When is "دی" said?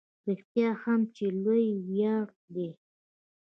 2.53-2.69